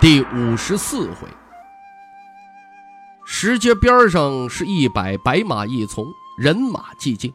[0.00, 1.26] 第五十四回，
[3.26, 6.06] 石阶边上是一百白马一从，
[6.38, 7.32] 人马寂静。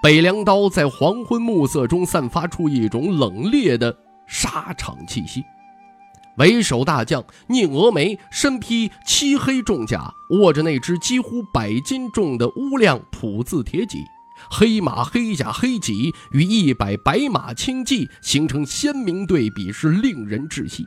[0.00, 3.96] 北凉刀在黄昏暮色中散发出一种冷冽的
[4.28, 5.42] 沙场气息。
[6.38, 10.08] 为首大将宁峨眉身披漆黑重甲，
[10.40, 13.98] 握着那只几乎百斤重的乌亮普字铁戟。
[14.48, 20.86] 黑马、黑甲、黑戟与一百白马轻骑形成鲜明对比，是令人窒息。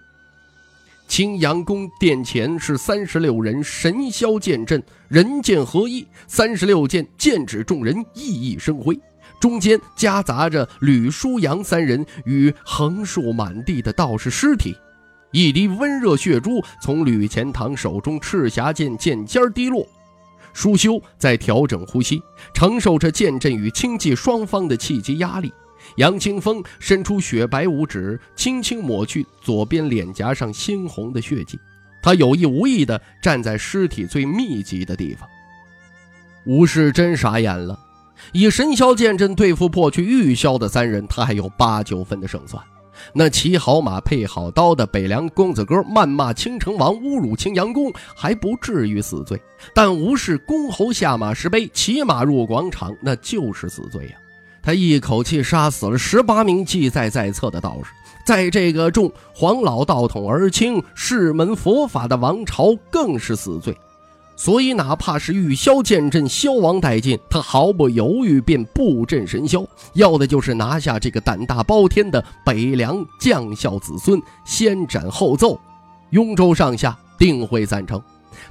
[1.07, 8.99] 青阳宫殿前是三十六人神霄剑阵，人剑合一，三十六剑剑指众人熠熠生辉。
[9.39, 14.75] 中间夹杂着吕书阳三人与横竖满地的道士尸体，
[15.31, 19.87] 一滴温热血珠从吕钱塘手中赤霞剑剑尖滴落。
[20.53, 22.21] 舒修在调整呼吸，
[22.53, 25.53] 承受着剑阵与轻骑双方的气机压力。
[25.95, 31.59] 杨清风伸出雪白五指，轻轻抹去左边脸颊上猩红的血迹。
[32.03, 35.27] 他有意无意地站在尸体最密集的地方。
[36.45, 37.77] 吴世真傻眼了，
[38.31, 42.63] 以神霄剑阵对付破去玉箫的三人，他还有八九分的胜算。
[43.13, 49.39] 那骑好马配好刀的北凉公子哥谩骂青城王，侮辱青阳宫，还不至于死罪。
[49.73, 54.15] 但吴氏公侯下马石碑，骑马入广场，那就是死罪呀！
[54.67, 57.89] 他一口气杀死了十八名记载在册的道士，
[58.25, 63.73] 在这个重黄老道统而轻世门佛法的王朝，更是死罪。
[64.35, 75.57] 所以，哪怕是玉箫剑阵消亡殆尽，他毫不犹豫便布阵神霄，要的就是拿下这个胆大包天的北凉将校子孙，先斩后奏，
[76.09, 78.03] 雍州上下定会赞成。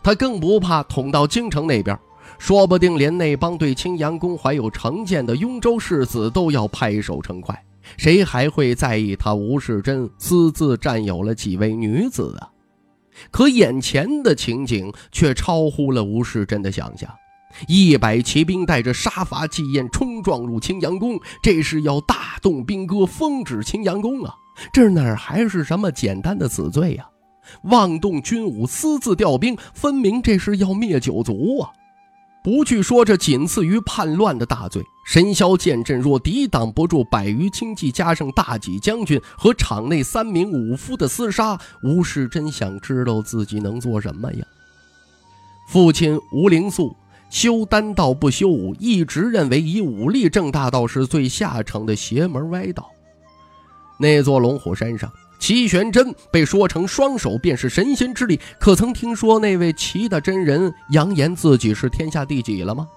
[0.03, 1.95] 他更不怕捅到京城那边，
[2.39, 7.61] 说不定连那帮对青阳宫怀有成见的雍州世子都要拍手称快，
[7.97, 12.51] 谁还会在意他吴世贞私自占有了几位女子啊？
[13.31, 17.11] 可眼前的情景却超乎了吴世贞的想象，
[17.67, 24.35] 一百骑兵带着杀伐气焰冲撞入青阳宫，这是要大动兵戈，封止青阳宫啊！
[24.73, 27.09] 这哪还是什么简单的死罪呀？
[27.63, 31.71] 妄动军武，私自调兵，分明这是要灭九族啊！
[32.47, 44.47] 不去说这仅次于叛乱的大罪，神霄剑阵若抵挡不住百余轻骑加上大戟将军和场内三名武夫的厮杀，吴世真想知道自己能做什么呀？
[45.69, 46.95] 父亲吴灵素
[47.31, 52.89] 修丹道不修武，一直认为以武力正大道是最下乘的邪门歪道。
[53.99, 55.11] 那座龙虎山上。
[55.39, 62.89] 齐玄真被说成双手便是神仙之力，可曾听说那位齐大真人扬言自己是天下第几了吗？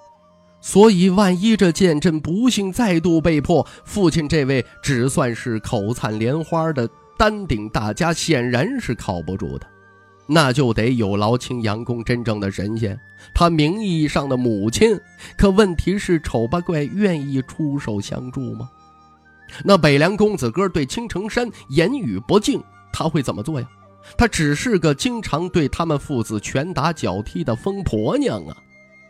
[0.62, 9.66] 所以万一这剑阵不幸再度被破，父亲这位只算是口灿莲花的丹顶大家显然是靠不住的，
[10.28, 13.00] 那就得有劳青阳宫真正的神仙，
[13.34, 15.00] 他名义上的母亲。
[15.38, 18.70] 可问题是，丑八怪愿意出手相助吗？
[19.64, 22.62] 那北凉公子哥对青城山言语不敬，
[22.92, 23.68] 他会怎么做呀？
[24.18, 28.58] 他只是个经常对他们父子拳打脚踢的疯婆娘啊！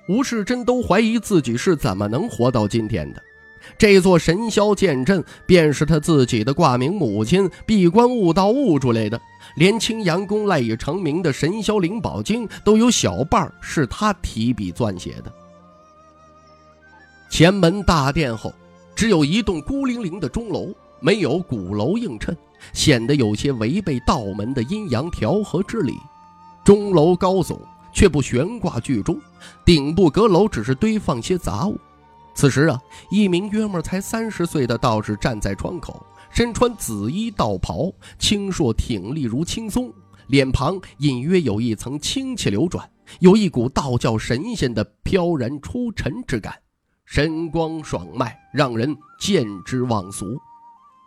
[0.08, 3.22] 吴世贞都怀疑自己是怎么能活到今天的。
[3.78, 9.22] 这座神霄剑阵便是他自己的挂名母亲闭关悟道悟出来的，
[9.56, 15.32] 连青阳宫赖以成名的神霄灵宝经都有小半是他提笔撰写的。
[17.30, 18.54] 前门大殿后。
[19.00, 22.38] 只有一栋孤零零的钟楼，没有鼓楼映衬，
[22.74, 25.94] 显得有些违背道门的阴阳调和之理。
[26.66, 27.58] 钟楼高耸，
[27.94, 29.18] 却不悬挂巨钟，
[29.64, 31.80] 顶部阁楼只是堆放些杂物。
[32.36, 32.78] 此时啊，
[33.10, 39.94] 一名约莫才三十岁的道士站在窗口，身穿紫衣道袍，清硕挺立如青松，
[40.28, 42.86] 脸庞隐约有一层清气流转，
[43.22, 46.54] 有一股道教神仙的飘然出尘之感。
[47.12, 50.40] 神光爽迈，让人见之忘俗。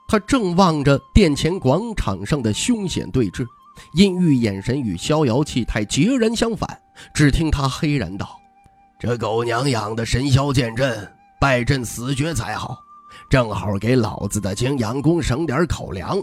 [0.08, 3.46] 他正望着殿前广场上的凶险对峙，
[3.94, 6.76] 阴郁眼神与逍遥气态截然相反。
[7.14, 8.36] 只听他黑然道
[8.98, 11.08] ：“这狗娘养的神霄剑阵，
[11.40, 12.76] 败阵死绝才好，
[13.30, 16.20] 正好给老子的青阳宫省点口粮。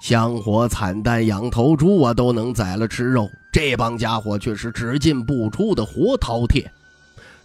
[0.00, 6.64] 香火惨淡，养头猪啊都能宰了吃肉，这帮家伙却是只进不出的活饕餮，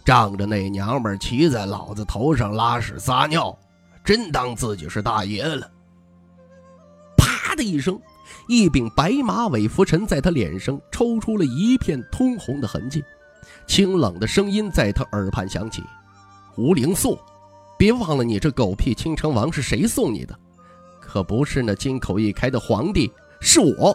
[0.04, 3.56] 仗着那娘们骑在老子头上拉屎撒尿，
[4.04, 5.70] 真当自己是大爷了。
[7.16, 8.00] 啪的一声，
[8.48, 13.04] 一柄白马尾拂尘在他脸上抽出了一片通红的痕迹，
[13.66, 15.82] 清冷的声音在他耳畔响起
[16.56, 17.18] ：“吴灵素，
[17.78, 20.38] 别忘了你这狗屁青城王是谁送你的。”
[21.00, 23.94] 可不是那金口一开的皇帝，是我，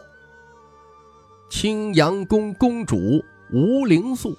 [1.49, 4.37] 青阳宫公主吴灵素。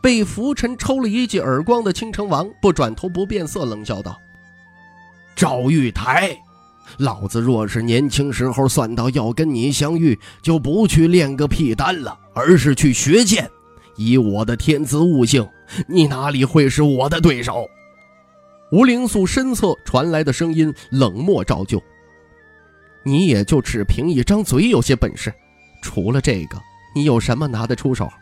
[0.00, 4.18] 被浮尘抽了一记耳光的青城王不转头不变色，冷笑道
[5.34, 6.36] ：“赵玉台，
[6.98, 13.50] 老子若是年轻时候算到要跟你相遇，就不去练个屁丹了，而是去学剑。
[13.96, 15.48] 以我的天资悟性，
[15.86, 17.68] 你哪里会是我的对手？”
[18.72, 21.80] 吴灵素身侧传来的声音冷漠照旧
[23.04, 25.32] ：“你也就只凭一张嘴有些本事，
[25.80, 26.60] 除了这个，
[26.94, 28.12] 你有什么拿得出手？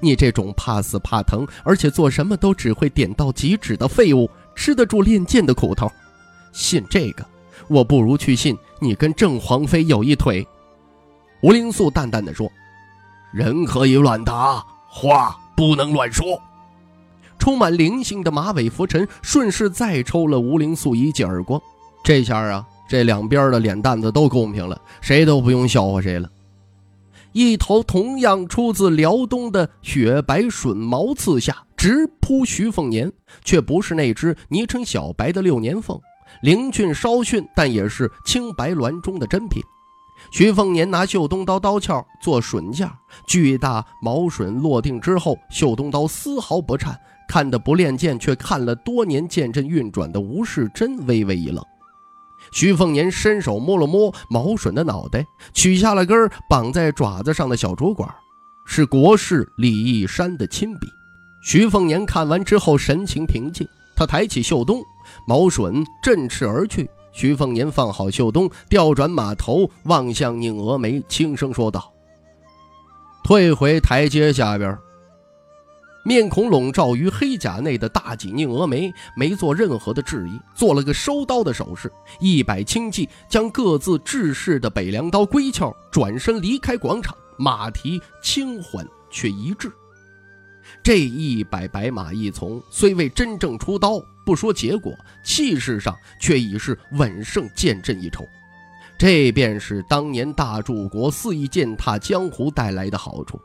[0.00, 5.90] 你这种怕死怕疼，而且做什么都只会点到即止的废物，吃得住练剑的苦头？
[6.52, 7.24] 信这个，
[7.68, 10.46] 我不如去信你跟郑皇妃有一腿。”
[11.42, 12.50] 吴灵素淡淡的说
[13.32, 16.40] ：“人可以乱打，话不能乱说。”
[17.38, 21.60] 充满灵性的马尾拂尘顺势再抽了吴灵素一记耳光，
[22.02, 26.28] 这下啊，这两边的脸蛋子都公平了，谁都不用笑话谁了。
[27.38, 33.12] 一头同样出自辽东的雪白隼毛刺下，直扑徐凤年，
[33.44, 35.96] 却不是那只昵称小白的六年凤，
[36.42, 39.62] 灵俊稍逊，但也是青白鸾中的珍品。
[40.32, 42.92] 徐凤年拿绣东刀刀鞘做笋架，
[43.28, 46.98] 巨大毛笋落定之后，绣东刀丝毫不颤。
[47.28, 51.64] 看得不练剑却看了多年剑阵运转的吴世贞微微一愣，
[52.52, 58.08] 徐凤年伸手摸了摸毛笋的脑袋，取下了根绑在爪子上的小竹管，
[58.66, 60.86] 是国士李义山的亲笔。
[61.42, 64.82] 徐凤年看完之后神情平静，他抬起袖东，
[65.26, 66.88] 毛笋振翅而去。
[67.12, 71.92] 徐凤年放好袖东，调转马头望向宁峨眉，轻声说道
[73.24, 74.76] ：“退回台阶下边。”
[76.08, 87.14] 面孔笼罩于黑甲内的大戟宁峨眉没做任何的质疑，做了个收刀的手势，一摆轻骑，将各自制式的北凉刀归鞘，转身离开广场。
[87.36, 89.70] 马蹄轻缓却一致。
[90.82, 98.24] 这一百白马一从，虽未真正出刀，不说结果，气势上却已是稳胜剑阵一筹。
[98.96, 103.38] 这便是当年大柱国肆意践踏江湖带来的好处。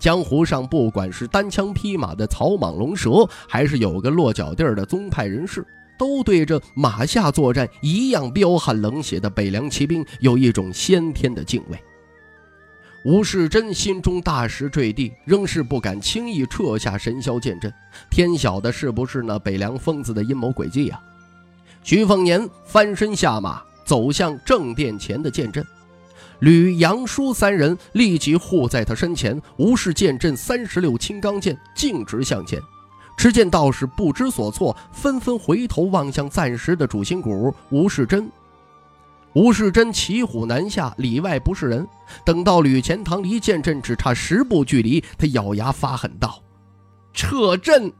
[0.00, 5.64] 江湖上，不管是单枪匹马的草莽龙蛇，还是有个落脚地儿的宗派人士，
[5.98, 11.78] 都对着马下作战一样彪悍冷血的北凉骑兵有一种先天的敬畏。
[13.04, 17.72] 吴世贞心中大石坠地，仍是不敢轻易撤下神霄剑阵。
[18.10, 21.00] 天晓得是不是那北凉疯子的阴谋诡计呀？
[21.82, 25.64] 徐凤年翻身下马，走向正殿前的剑阵。
[26.40, 32.60] 吕杨舒三人立即护在他身前，无视剑阵三十六青钢剑，径直向前。
[33.16, 38.30] 持剑道士不知所措，纷纷回头望向暂时的主心骨吴世贞。
[39.34, 41.86] 吴世贞骑虎难下，里外不是人。
[42.24, 46.42] 等到吕钱塘离剑阵只差十步距离，他咬牙发狠道
[47.12, 47.92] ：“撤阵！”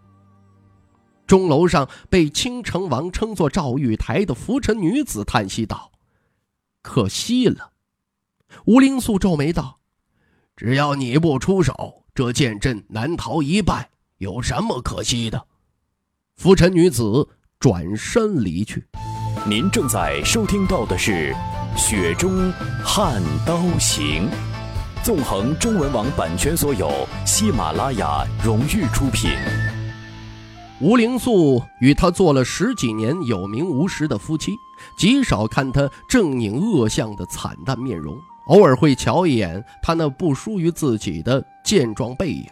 [1.29, 5.93] 钟楼上被青城王称作赵玉台的浮尘女子叹息道
[6.83, 7.70] ：“可惜了。”
[8.66, 9.78] 吴灵素皱眉道
[10.57, 15.47] ：“只要你不出手，这剑阵难逃一败，有什么可惜的？”
[16.37, 17.28] 浮尘女子
[17.59, 18.87] 转身离去。
[19.47, 21.35] 您正在收听到的是
[21.78, 22.52] 《雪中
[22.85, 24.28] 悍刀行》，
[25.02, 29.30] 纵横中文网版权所有，喜马拉雅荣誉出品。
[30.80, 34.52] 吴灵素与他做了十几年有名无实的夫妻，
[34.97, 38.19] 极少看他狰狞恶相的惨淡面容。
[38.50, 42.45] 偶尔会瞧一眼他那不输于自己的健壮背影，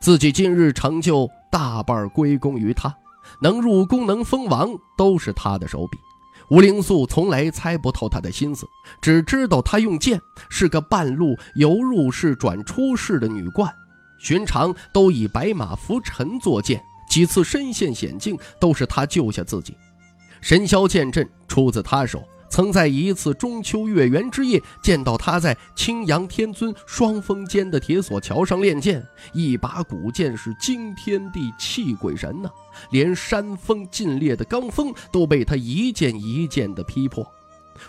[0.00, 2.92] 自己今日成就大半归功于他，
[3.40, 5.96] 能入宫能封王都是他的手笔。
[6.50, 8.66] 吴灵素从来猜不透他的心思，
[9.00, 13.72] 只知道他用剑是个半路由入世转出世的女冠，
[14.18, 19.76] 寻常都以白马浮尘作剑，几次身陷险境都是他救下自己。
[20.40, 22.24] 神霄剑阵出自他手。
[22.52, 32.50] 曾在一次中秋月圆之夜见到他在青阳天尊双峰间的铁索桥上练剑，一把古剑是惊天地泣鬼神呐，
[32.90, 37.26] 连山峰尽裂的罡风都被他一剑一剑的劈破。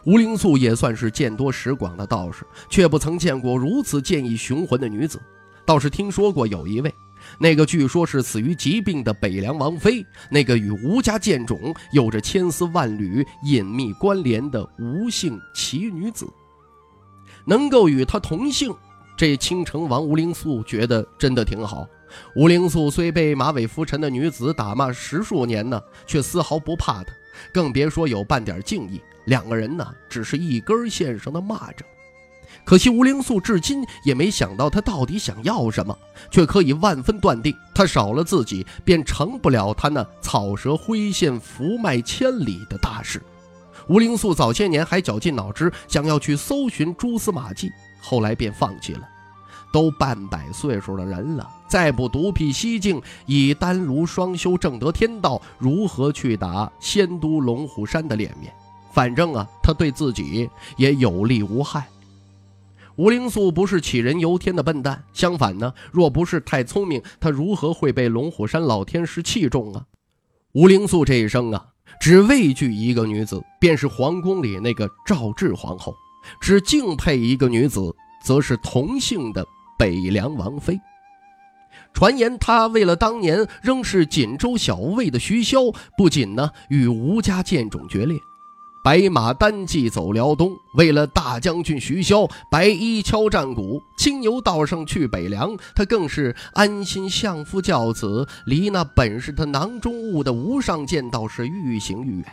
[0.06, 5.22] 吴灵素也算是见多识广的道士，却不曾见过如此剑意雄浑的女子。
[5.66, 6.94] 倒是听说过有一位，
[7.40, 16.28] 那个据说是死于疾病的北凉王妃，那个与吴家剑种有着千丝万缕隐秘关联的吴姓奇女子，
[17.46, 18.74] 能够与她同姓，
[19.18, 21.88] 这青城王吴灵素觉得真的挺好。
[22.36, 27.12] 吴灵素虽被马尾浮沉的女子打骂十数年呢，却丝毫不怕她，
[27.52, 29.02] 更别说有半点敬意。
[29.26, 31.82] 两个人呢，只是一根线上的蚂蚱。
[32.64, 35.98] 可惜吴灵素至今也没想到他到底想要什么，
[36.32, 43.22] 却可以万分断定，他少了自己，便成不了他那草蛇灰线、福脉千里的大事。
[43.88, 47.70] 吴灵素早些年还绞尽脑汁想要去搜寻蛛丝马迹，
[48.00, 49.10] 后来便放弃了。
[49.74, 58.54] 都半百岁数的人了，再不独辟蹊径，以丹炉双修正得天道，如何去打仙都龙虎山的脸面？
[58.92, 61.88] 反正啊，他对自己也有利无害。
[62.96, 69.86] 吴灵素不是杞人忧天的笨蛋，相反呢，若不是太聪明，他如何会被龙虎山老天师器重啊？
[70.54, 71.66] 吴灵素这一生啊，
[72.00, 75.92] 只畏惧一个女子，便是皇宫里那个赵志皇后；
[76.40, 79.44] 只敬佩一个女子，则是同姓的
[79.80, 80.80] 北凉王妃。
[81.94, 85.60] 传言他为了当年仍是锦州小尉的徐骁，
[85.98, 88.20] 不仅呢与吴家剑种决裂。
[88.84, 95.56] 白马单骑走辽东，为了大将军徐骁，白衣敲战鼓，青牛道上去北凉。
[95.74, 102.26] 他更是安心相夫教子，离那本是他囊中物的无上剑道是愈行愈远。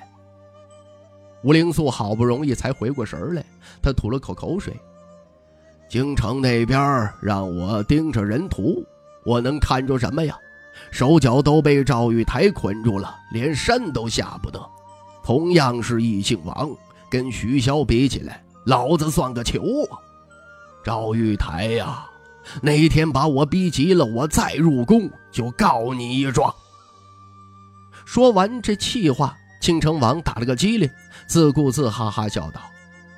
[1.45, 3.45] 吴灵素好不容易才回过神来，
[3.81, 4.77] 他吐了口口水。
[5.89, 8.85] 京城那边让我盯着人图，
[9.25, 10.37] 我能看着什么呀？
[10.91, 14.61] 手脚都被赵玉台捆住了，连山都下不得。
[15.31, 16.69] 同样是异姓王，
[17.09, 19.95] 跟徐骁比起来，老子算个球啊！
[20.83, 22.05] 赵玉台呀，
[22.61, 26.53] 哪天把我逼急了，我再入宫就告你一状。
[28.05, 30.91] 说完这气话，青城王打了个激灵，
[31.29, 32.61] 自顾自哈哈笑道：“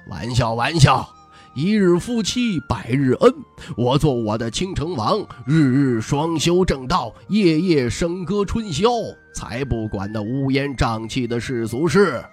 [0.06, 1.08] 玩笑，玩笑。”
[1.54, 3.34] 一日夫妻百日恩，
[3.76, 8.88] 我做我的倾城王，日日双修正道，夜夜笙歌春宵，
[9.34, 12.24] 才不管那乌烟瘴气的世俗事。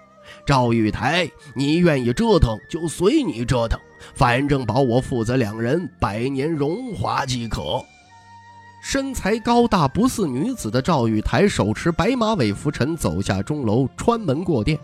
[0.46, 3.78] 赵玉台，你愿意折腾就随你折腾，
[4.14, 7.84] 反正保我父子两人百年荣华即可。
[8.82, 14.78] 身材高大不似女子的赵玉台，手持白马尾拂尘走下钟楼，穿门过殿。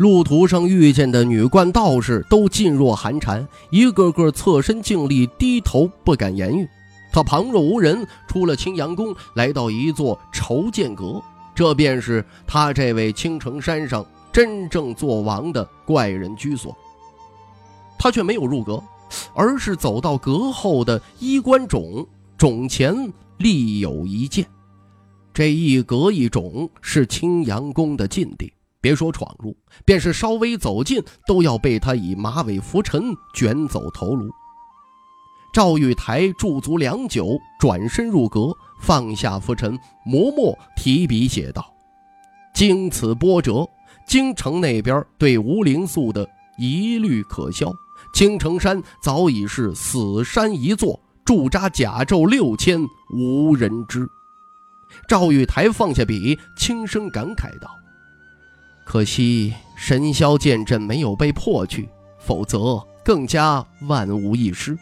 [0.00, 6.66] 路途上遇见的女冠道士都噤若寒蝉，一个个侧身敬立，低头不敢言语。
[7.12, 11.20] 他旁若无人，出了青阳宫，来到一座筹剑阁，
[11.54, 14.02] 这便是他这位青城山上
[14.32, 16.74] 真正做王的怪人居所。
[17.98, 18.82] 他却没有入阁，
[19.34, 22.06] 而是走到阁后的衣冠冢，
[22.38, 24.46] 冢前立有一剑。
[25.34, 28.50] 这一阁一冢是青阳宫的禁地。
[28.80, 34.30] 别说闯入，便是稍微走近，都要被他以马尾拂尘卷走头颅。
[35.52, 41.74] 赵玉台驻足良久，转身入阁，放下拂尘，磨墨提笔写道
[42.54, 43.68] ：“经此波折，
[44.06, 47.72] 京城那边对吴灵素的疑虑可消。
[48.14, 52.80] 青城山早已是死山一座，驻扎甲胄六千，
[53.12, 54.08] 无人知。”
[55.08, 57.68] 赵玉台放下笔，轻声感慨道。
[58.90, 64.76] 可惜神霄剑阵没有被破去，否则更加万无一失。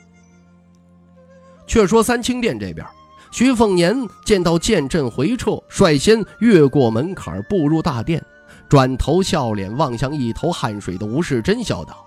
[1.66, 2.86] 却说三清殿这边，
[3.30, 8.24] 徐凤年见到剑阵回撤，率先越过门槛步入大殿，
[8.66, 12.02] 转头笑脸望向一头汗水的吴世贞，笑道：“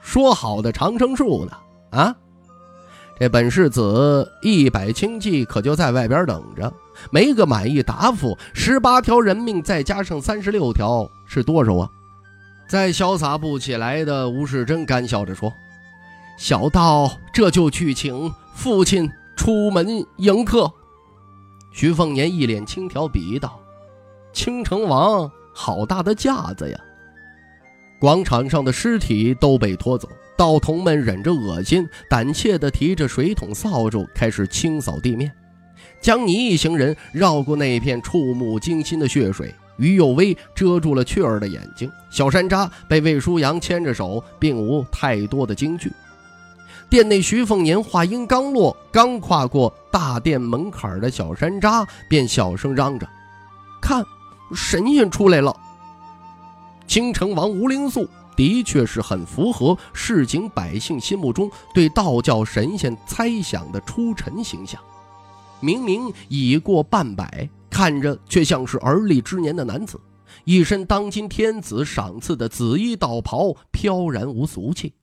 [0.00, 1.98] 说好的长生术呢？
[1.98, 2.16] 啊？
[3.18, 6.72] 这本世子一百清计可就在外边等着。”
[7.10, 11.90] 没个满意答复，十八条人命再加上三十六条是多少啊？
[12.68, 15.52] 再潇洒不起来的吴世珍干笑着说
[16.38, 20.70] ：“小道这就去请父亲出门迎客。”
[21.72, 23.60] 徐凤年一脸轻佻，比道
[24.32, 26.78] ：“青城王好大的架子呀！”
[28.00, 35.30] 广场上的尸体都被拖走，道童们忍着恶心，胆怯地提着水桶、扫帚，开始清扫地面。
[36.00, 41.90] 江泥一行人绕过那片触目惊心的血水，于幼薇遮住了雀儿的眼睛。
[42.10, 45.92] 小山楂被魏书阳牵着手，并无太多的惊惧。
[46.88, 53.06] 殿内，徐凤年话音刚落，刚跨过大殿门槛的小山楂便小声嚷着
[53.80, 54.04] ：“看，
[54.54, 55.54] 神仙出来了！”
[56.88, 64.80] 青城王吴灵素的确是很符合市井百姓心目中对道教神仙猜想的出尘形象。
[65.60, 70.00] 明明已过半百，看着却像是而立之年的男子，
[70.44, 74.94] 一身当今天子赏赐的紫衣道袍，飘然无俗气。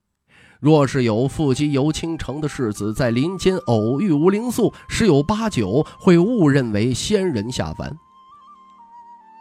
[0.60, 7.96] 若是有腹肌游倾城的世子在林间偶遇吴灵素，十有八九会误认为仙人下凡。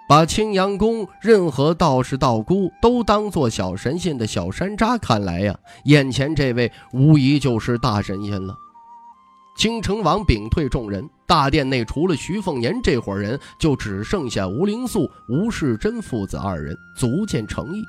[0.09, 8.55] 把青阳宫任何道士道姑都当做小神仙的小山楂，看来呀，眼前这位无疑就是大神仙了。
[9.57, 17.83] 青城王屏退众人，大殿内除了徐凤年这伙人，就只剩下吴灵素、吴世贞父子二人，足见诚意。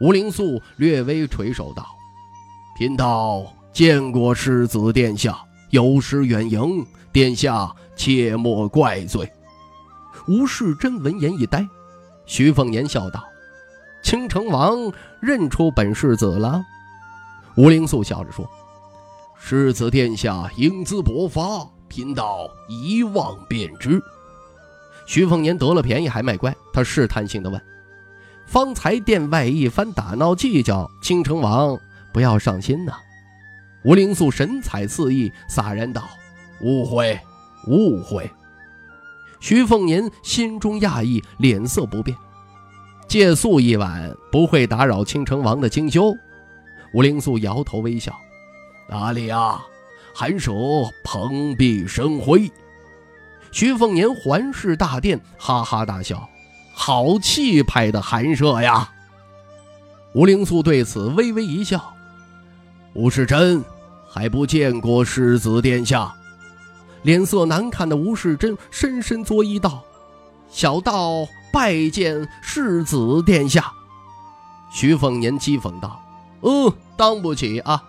[0.00, 1.86] 吴灵素略微垂首道
[2.78, 5.38] ：“贫道见过世子殿下，
[5.68, 9.30] 有失远迎，殿下切莫怪罪。”
[10.26, 11.68] 吴世贞闻言一呆，
[12.24, 13.22] 徐凤年笑道
[14.02, 16.64] ：“青城王认出本世子了。”
[17.56, 18.48] 吴灵素笑着说
[19.38, 24.02] ：“世子殿下英姿勃发，贫道一望便知。”
[25.06, 27.60] 徐凤年得了便宜还卖乖，他试探性的问
[28.46, 31.78] ：“方才殿外一番打闹计较，青城王
[32.12, 32.92] 不要上心呐？”
[33.84, 36.02] 吴灵素神采四溢，洒然道
[36.60, 37.20] ：“误会，
[37.68, 38.28] 误会。”
[39.38, 42.16] 徐凤年心中讶异，脸色不变。
[43.06, 46.12] 借宿一晚，不会打扰青城王的精修。
[46.92, 48.12] 吴灵素摇头微笑
[48.88, 49.64] ：“哪里啊，
[50.14, 50.52] 寒舍
[51.04, 52.50] 蓬荜生辉。”
[53.52, 56.28] 徐凤年环视大殿，哈哈大笑
[56.74, 58.92] ：“好气派的寒舍呀！”
[60.12, 61.94] 吴灵素对此微微一笑
[62.94, 63.64] ：“吴世贞，
[64.08, 66.14] 还不见过世子殿下？”
[67.02, 69.82] 脸色难看的吴世贞深深作揖道
[70.50, 73.72] ：“小道拜见世子殿下。”
[74.70, 76.02] 徐凤年讥讽道
[76.42, 77.82] ：“嗯，当不起啊！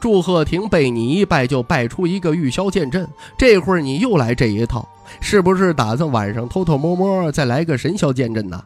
[0.00, 4.88] 祝贺亭被你一拜就拜出一个玉箫剑阵，这会儿你又来这一套，
[5.20, 8.64] 是不是打算晚上偷偷摸摸再来个神霄剑阵呢？”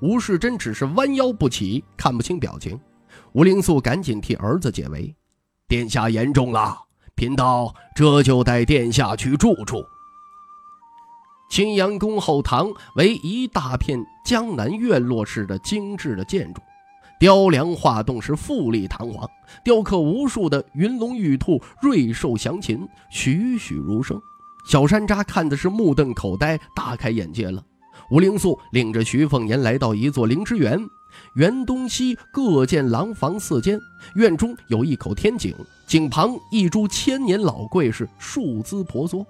[0.00, 2.78] 吴世贞只是弯腰不起，看不清表情。
[3.32, 5.14] 吴灵素赶紧替儿子解围
[5.66, 6.78] ：“殿下言重了。”
[7.16, 9.84] 贫道这就带殿下去住处。
[11.48, 16.60] 青阳宫后堂为一大片江南院落式的精致的建筑，
[17.18, 19.28] 雕梁画栋是富丽堂皇，
[19.64, 24.20] 雕刻无数的云龙玉兔、瑞兽祥禽，栩栩如生。
[24.66, 27.62] 小山楂看的是目瞪口呆，大开眼界了。
[28.10, 30.78] 吴灵素领着徐凤年来到一座灵芝园。
[31.36, 33.78] 园东西各建廊房四间，
[34.16, 35.54] 院中有一口天井，
[35.86, 39.24] 井旁一株千年老桂是树姿婆娑。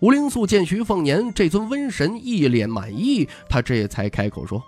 [0.00, 4.60] 吴灵素见徐凤年这尊瘟神一脸满意，他这才开口说：“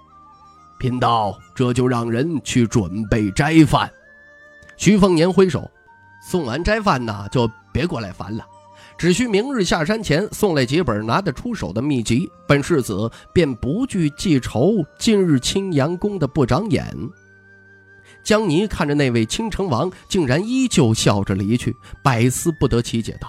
[0.83, 3.89] 贫道这就让人去准备斋饭。”
[4.77, 5.71] 徐凤年挥手
[6.29, 8.45] ：“送完斋饭呢，就别过来烦了。”
[8.99, 14.85] 只需明日下山前送来几本拿得出手的秘籍，本世子便不惧记仇。
[14.99, 16.85] 今日青阳宫的不长眼。
[18.25, 23.29] 江泥看着那位青城王，竟然依旧笑着离去，百思不得其解，道：“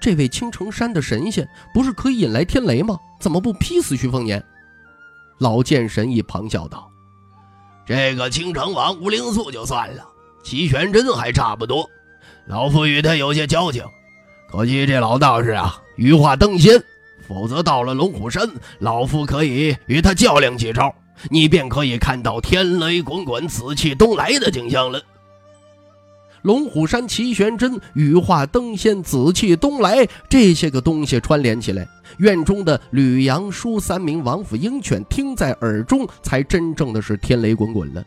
[0.00, 2.98] 这位青城山的神仙不是可以引来天雷吗？
[3.20, 4.42] 怎么不劈死徐凤年？”
[5.38, 6.90] 老剑神一旁笑道
[7.86, 10.04] ：“这个青城王吴灵素就算了，
[10.42, 11.88] 齐玄真还差不多，
[12.46, 13.84] 老夫与他有些交情。”
[14.50, 16.82] 可惜这老道士啊，羽化登仙，
[17.26, 18.48] 否则到了龙虎山，
[18.78, 20.92] 老夫可以与他较量几招，
[21.30, 25.00] 你便可以看到天雷滚滚、紫气东来的景象了。
[26.42, 38.04] 龙虎山齐玄真羽化登仙、紫气东来这些个东西串联起来，院中的吕阳书三名王府鹰犬听在耳中，才真正的是天雷滚滚了。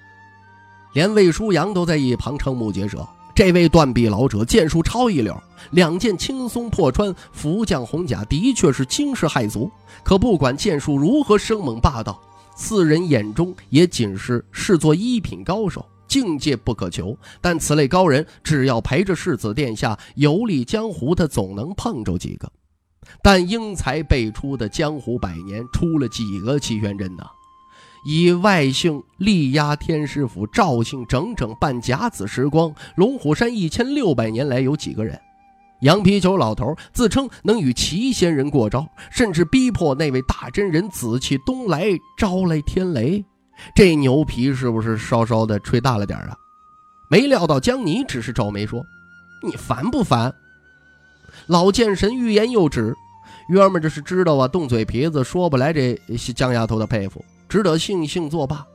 [0.93, 3.07] 连魏书阳都在一旁瞠目结舌。
[3.33, 5.35] 这位断臂老者剑术超一流，
[5.71, 9.71] 两剑轻松破穿福将红甲，的确是惊世骇俗。
[10.03, 12.21] 可不管剑术如何生猛霸道，
[12.57, 17.17] 四人眼中也仅是视作一品高手，境界不可求。
[17.39, 22.51] 但此类高人，只要陪着世子殿下游历江湖，他总能碰着几个。
[23.23, 27.23] 但英才辈出的江湖百年，出了几个齐玄真呢？
[28.05, 32.73] 以外姓力压天师府，赵姓整整半甲子时光。
[32.95, 35.17] 龙虎山一千六百年来有几个人？
[35.81, 43.25] 羊皮球老头自称能与齐仙人过招，甚至逼迫那位大真人紫气东来招来天雷。
[43.75, 46.35] 这牛皮是不是稍稍的吹大了点啊？
[47.09, 48.85] 没料到江泥只是皱眉说
[49.43, 50.33] ：“你烦不烦？”
[51.47, 52.95] 老剑神欲言又止，
[53.49, 55.99] 约们这是知道啊，动嘴皮子说不来这
[56.33, 57.23] 江丫头的佩服。
[57.49, 58.65] 只得悻悻作罢。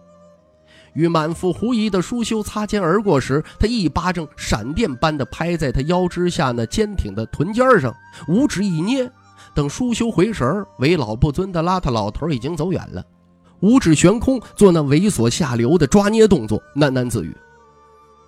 [0.92, 7.94] 与满腹狐疑的舒修擦肩而过时，他一巴掌闪电般的拍在他腰之下那坚挺的臀尖上，
[8.28, 9.10] 五指一捏，
[9.54, 13.02] 等舒修回神为老不尊的邋遢老头已经走远了，
[13.60, 17.36] 五指悬空做那猥琐下流的抓捏动作，喃喃自语：“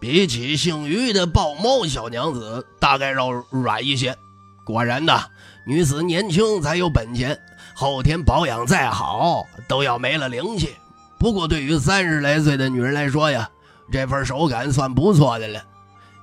[0.01, 4.17] 比起姓于的豹猫小娘子，大概要软一些。
[4.65, 5.27] 果然呐，
[5.67, 7.39] 女子年轻才有本钱。”
[7.75, 10.71] 后天保养再好，都要没了灵气。
[11.17, 13.49] 不过对于三十来岁的女人来说呀，
[13.93, 15.63] 这份手感算不错的了。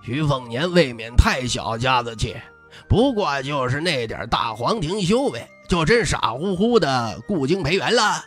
[0.04, 2.36] 徐凤年未免太小家子气，
[2.90, 8.26] 不过就是那点大黄庭修为，就真傻乎乎的顾京培元了。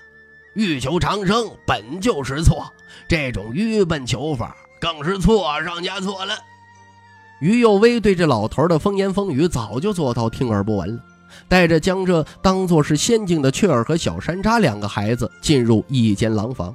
[0.58, 2.66] 欲求长生本就是错，
[3.06, 6.34] 这种愚笨求法更是错上加错了。
[7.38, 11.00] 于幼威对这老头的风言风语早就做到听而不闻了。
[11.46, 16.74] 带着将这当作是仙境的雀儿和小山楂两个孩子进入一间廊房，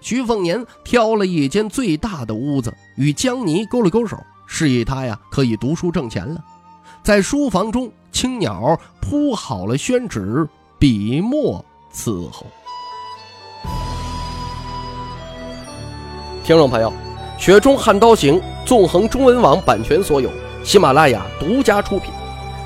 [0.00, 6.40] 徐凤年挑了一间最大的屋子，与江泥勾了勾手，示意他呀可以读书挣钱了。
[7.02, 12.46] 在书房中，青鸟铺好了宣纸、笔墨伺候。
[16.44, 16.90] 听众朋友，
[17.38, 20.28] 《雪中悍刀行》纵横中文网版权所有，
[20.64, 22.10] 喜马拉雅独家出品。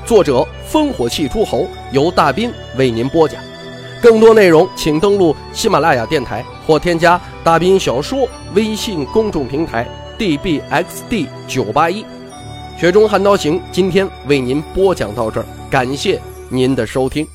[0.03, 3.39] 作者烽火戏诸侯由大斌为您播讲，
[4.01, 9.87] 更多内容请登录喜马拉雅电台或添加大斌小说微信公众平台
[10.17, 12.03] dbxd 九八一。
[12.79, 17.27] 雪中悍刀行今天为您播讲到这儿，感谢您的收听。